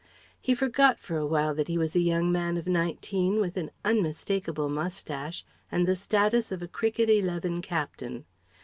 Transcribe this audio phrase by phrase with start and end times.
[0.41, 3.69] He forgot for a while that he was a young man of nineteen with an
[3.85, 8.25] unmistakable moustache and the status of a cricket eleven captain.